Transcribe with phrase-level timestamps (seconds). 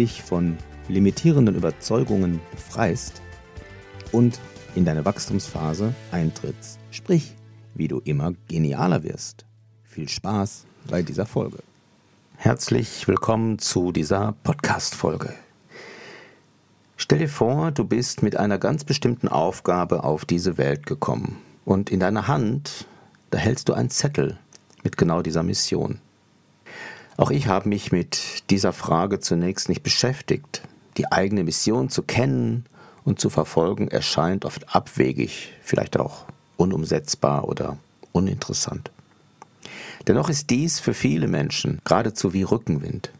[0.00, 0.56] dich von
[0.88, 3.20] limitierenden Überzeugungen befreist
[4.12, 4.40] und
[4.74, 6.78] in deine Wachstumsphase eintrittst.
[6.90, 7.34] Sprich,
[7.74, 9.44] wie du immer genialer wirst.
[9.82, 11.58] Viel Spaß bei dieser Folge.
[12.36, 15.34] Herzlich willkommen zu dieser Podcast-Folge.
[16.96, 21.36] Stell dir vor, du bist mit einer ganz bestimmten Aufgabe auf diese Welt gekommen
[21.66, 22.86] und in deiner Hand,
[23.28, 24.38] da hältst du einen Zettel
[24.82, 26.00] mit genau dieser Mission.
[27.20, 30.62] Auch ich habe mich mit dieser Frage zunächst nicht beschäftigt.
[30.96, 32.64] Die eigene Mission zu kennen
[33.04, 36.24] und zu verfolgen erscheint oft abwegig, vielleicht auch
[36.56, 37.76] unumsetzbar oder
[38.12, 38.90] uninteressant.
[40.08, 43.10] Dennoch ist dies für viele Menschen geradezu wie Rückenwind.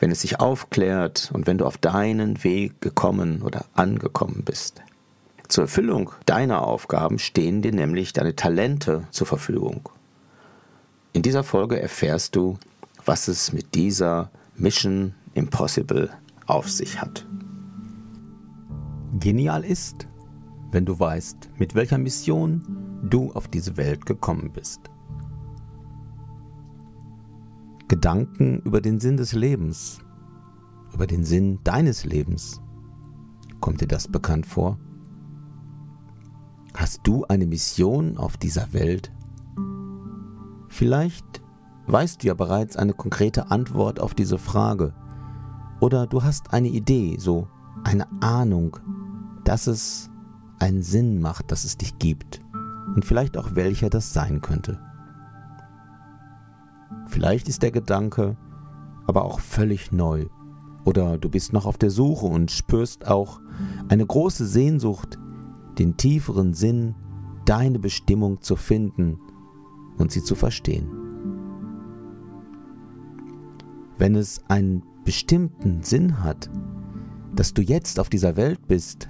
[0.00, 4.80] Wenn es sich aufklärt und wenn du auf deinen Weg gekommen oder angekommen bist.
[5.46, 9.90] Zur Erfüllung deiner Aufgaben stehen dir nämlich deine Talente zur Verfügung.
[11.12, 12.58] In dieser Folge erfährst du,
[13.06, 16.10] was es mit dieser Mission Impossible
[16.46, 17.26] auf sich hat.
[19.18, 20.06] Genial ist,
[20.72, 22.62] wenn du weißt, mit welcher Mission
[23.02, 24.80] du auf diese Welt gekommen bist.
[27.88, 30.00] Gedanken über den Sinn des Lebens,
[30.92, 32.60] über den Sinn deines Lebens.
[33.60, 34.78] Kommt dir das bekannt vor?
[36.74, 39.12] Hast du eine Mission auf dieser Welt?
[40.68, 41.42] Vielleicht
[41.86, 44.92] weißt du ja bereits eine konkrete Antwort auf diese Frage.
[45.80, 47.48] Oder du hast eine Idee, so
[47.84, 48.78] eine Ahnung,
[49.44, 50.10] dass es
[50.58, 52.42] einen Sinn macht, dass es dich gibt.
[52.94, 54.80] Und vielleicht auch welcher das sein könnte.
[57.08, 58.36] Vielleicht ist der Gedanke
[59.06, 60.26] aber auch völlig neu.
[60.84, 63.40] Oder du bist noch auf der Suche und spürst auch
[63.88, 65.18] eine große Sehnsucht,
[65.78, 66.94] den tieferen Sinn,
[67.44, 69.20] deine Bestimmung zu finden
[69.98, 71.05] und sie zu verstehen
[73.98, 76.50] wenn es einen bestimmten Sinn hat,
[77.34, 79.08] dass du jetzt auf dieser Welt bist,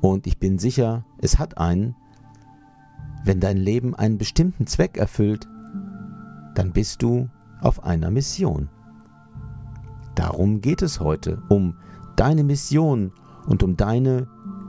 [0.00, 1.94] und ich bin sicher, es hat einen,
[3.24, 5.46] wenn dein Leben einen bestimmten Zweck erfüllt,
[6.54, 7.28] dann bist du
[7.60, 8.70] auf einer Mission.
[10.14, 11.76] Darum geht es heute, um
[12.16, 13.12] deine Mission
[13.46, 14.26] und um deine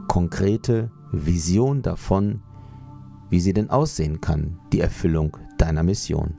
[0.07, 2.41] konkrete Vision davon,
[3.29, 6.35] wie sie denn aussehen kann, die Erfüllung deiner Mission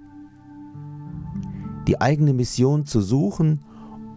[1.87, 3.60] die eigene Mission zu suchen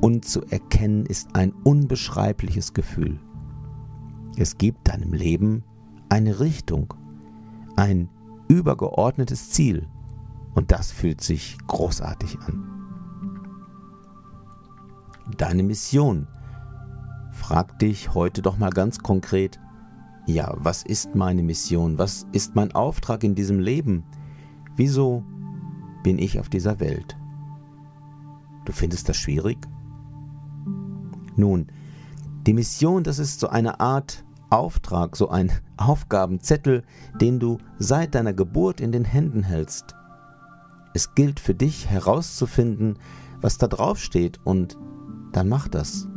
[0.02, 3.20] und zu erkennen, ist ein unbeschreibliches Gefühl.
[4.38, 5.64] Es gibt deinem Leben
[6.10, 6.94] eine Richtung,
[7.76, 8.10] ein
[8.48, 9.88] übergeordnetes Ziel
[10.54, 12.70] und das fühlt sich großartig an.
[15.38, 16.28] Deine Mission.
[17.32, 19.60] Frag dich heute doch mal ganz konkret,
[20.28, 21.98] ja, was ist meine Mission?
[21.98, 24.04] Was ist mein Auftrag in diesem Leben?
[24.76, 25.24] Wieso
[26.04, 27.18] bin ich auf dieser Welt?
[28.66, 29.58] Du findest das schwierig?
[31.36, 31.68] Nun,
[32.48, 36.84] die Mission, das ist so eine Art Auftrag, so ein Aufgabenzettel,
[37.20, 39.96] den du seit deiner Geburt in den Händen hältst.
[40.94, 42.98] Es gilt für dich herauszufinden,
[43.42, 44.78] was da drauf steht und
[45.34, 46.08] dann mach das.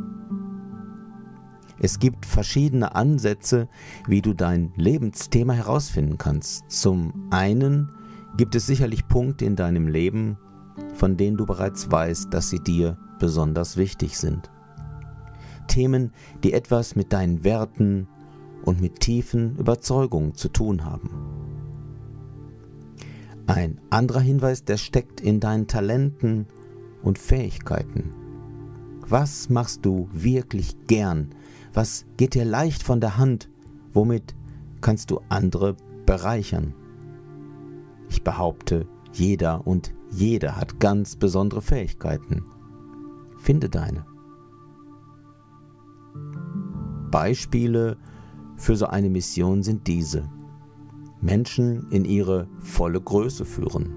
[1.81, 3.69] Es gibt verschiedene Ansätze,
[4.07, 6.69] wie du dein Lebensthema herausfinden kannst.
[6.69, 7.91] Zum einen
[8.37, 10.37] gibt es sicherlich Punkte in deinem Leben,
[10.93, 14.49] von denen du bereits weißt, dass sie dir besonders wichtig sind.
[15.67, 16.11] Themen,
[16.43, 18.07] die etwas mit deinen Werten
[18.63, 21.09] und mit tiefen Überzeugungen zu tun haben.
[23.47, 26.45] Ein anderer Hinweis, der steckt in deinen Talenten
[27.01, 28.13] und Fähigkeiten.
[29.07, 31.29] Was machst du wirklich gern?
[31.73, 33.49] Was geht dir leicht von der Hand?
[33.91, 34.35] Womit
[34.81, 35.75] kannst du andere
[36.05, 36.75] bereichern?
[38.07, 42.45] Ich behaupte, jeder und jeder hat ganz besondere Fähigkeiten.
[43.37, 44.05] Finde deine.
[47.11, 47.97] Beispiele
[48.55, 50.29] für so eine Mission sind diese.
[51.21, 53.93] Menschen in ihre volle Größe führen.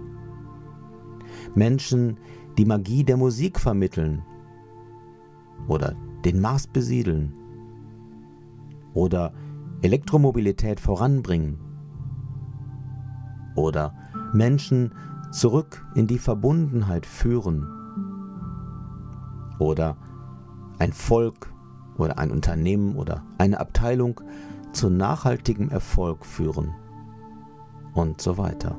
[1.55, 2.19] Menschen
[2.59, 4.23] die Magie der Musik vermitteln
[5.69, 5.95] oder
[6.25, 7.35] den Mars besiedeln
[8.95, 9.33] oder
[9.83, 11.59] Elektromobilität voranbringen
[13.57, 13.95] oder
[14.33, 14.95] Menschen
[15.31, 17.67] zurück in die Verbundenheit führen
[19.59, 19.97] oder
[20.79, 21.53] ein Volk
[21.97, 24.21] oder ein Unternehmen oder eine Abteilung
[24.73, 26.75] zu nachhaltigem Erfolg führen
[27.95, 28.79] und so weiter.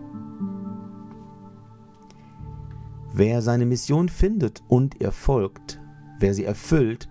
[3.13, 5.79] Wer seine Mission findet und ihr folgt,
[6.19, 7.09] wer sie erfüllt,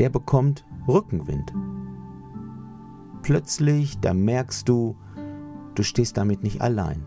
[0.00, 1.52] der bekommt Rückenwind.
[3.22, 4.96] Plötzlich, da merkst du,
[5.74, 7.06] du stehst damit nicht allein.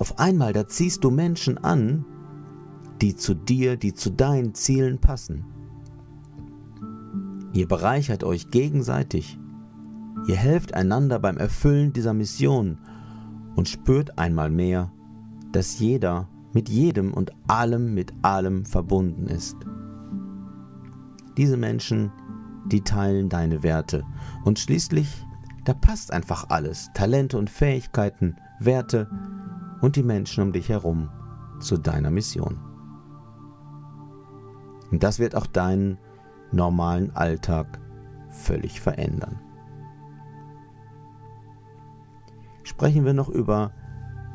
[0.00, 2.06] Auf einmal, da ziehst du Menschen an,
[3.02, 5.44] die zu dir, die zu deinen Zielen passen.
[7.52, 9.38] Ihr bereichert euch gegenseitig.
[10.26, 12.78] Ihr helft einander beim Erfüllen dieser Mission
[13.56, 14.90] und spürt einmal mehr,
[15.52, 19.56] dass jeder mit jedem und allem mit allem verbunden ist.
[21.36, 22.10] Diese Menschen,
[22.72, 24.04] die teilen deine Werte
[24.44, 25.26] und schließlich,
[25.66, 29.08] da passt einfach alles, Talente und Fähigkeiten, Werte
[29.80, 31.08] und die Menschen um dich herum
[31.60, 32.58] zu deiner Mission.
[34.90, 35.98] Und das wird auch deinen
[36.52, 37.78] normalen Alltag
[38.30, 39.38] völlig verändern.
[42.62, 43.72] Sprechen wir noch über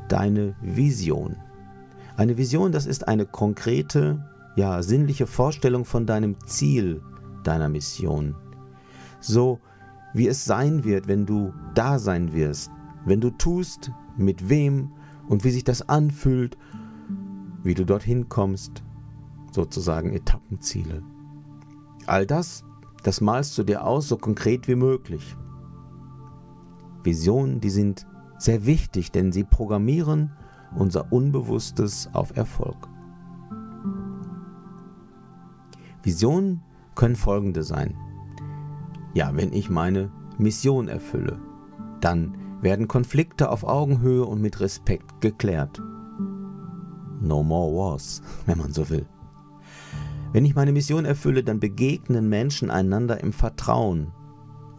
[0.08, 1.38] deine Vision.
[2.18, 4.24] Eine Vision, das ist eine konkrete,
[4.56, 7.02] ja, sinnliche Vorstellung von deinem Ziel,
[7.44, 8.36] deiner Mission.
[9.20, 9.60] So
[10.14, 12.72] wie es sein wird, wenn du da sein wirst,
[13.06, 14.92] wenn du tust, mit wem
[15.28, 16.58] und wie sich das anfühlt,
[17.64, 18.84] wie du dorthin kommst,
[19.52, 21.02] sozusagen Etappenziele.
[22.06, 22.64] All das,
[23.04, 25.36] das malst du dir aus, so konkret wie möglich.
[27.04, 28.06] Visionen, die sind
[28.38, 30.32] sehr wichtig, denn sie programmieren
[30.76, 32.88] unser Unbewusstes auf Erfolg.
[36.04, 36.62] Visionen
[36.94, 37.96] können folgende sein.
[39.14, 41.40] Ja, wenn ich meine Mission erfülle,
[42.02, 45.82] dann werden Konflikte auf Augenhöhe und mit Respekt geklärt.
[47.22, 49.06] No more wars, wenn man so will.
[50.34, 54.12] Wenn ich meine Mission erfülle, dann begegnen Menschen einander im Vertrauen,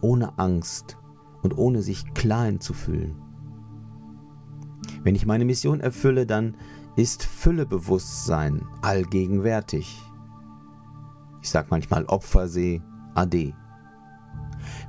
[0.01, 0.97] ohne Angst
[1.41, 3.15] und ohne sich klein zu fühlen.
[5.03, 6.57] Wenn ich meine Mission erfülle, dann
[6.97, 9.97] ist Füllebewusstsein allgegenwärtig.
[11.41, 12.81] Ich sage manchmal Opfersee
[13.15, 13.53] Ade.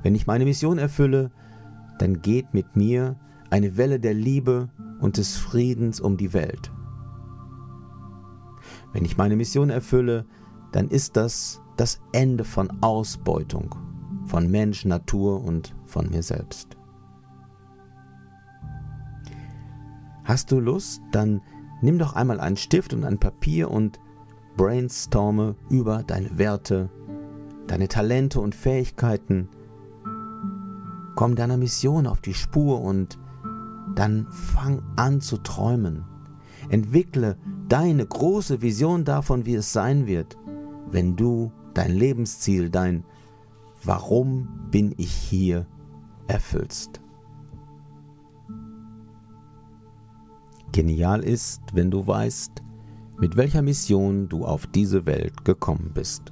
[0.03, 1.31] Wenn ich meine Mission erfülle,
[1.99, 3.15] dann geht mit mir
[3.49, 4.69] eine Welle der Liebe
[4.99, 6.71] und des Friedens um die Welt.
[8.93, 10.25] Wenn ich meine Mission erfülle,
[10.71, 13.73] dann ist das das Ende von Ausbeutung,
[14.25, 16.75] von Mensch, Natur und von mir selbst.
[20.25, 21.41] Hast du Lust, dann
[21.81, 23.99] nimm doch einmal einen Stift und ein Papier und
[24.57, 26.89] brainstorme über deine Werte,
[27.67, 29.49] deine Talente und Fähigkeiten.
[31.19, 33.19] Komm deiner Mission auf die Spur und
[33.93, 36.05] dann fang an zu träumen.
[36.69, 37.35] Entwickle
[37.67, 40.37] deine große Vision davon, wie es sein wird,
[40.89, 43.03] wenn du dein Lebensziel, dein
[43.83, 45.67] Warum bin ich hier
[46.27, 47.01] erfüllst.
[50.71, 52.63] Genial ist, wenn du weißt,
[53.19, 56.31] mit welcher Mission du auf diese Welt gekommen bist.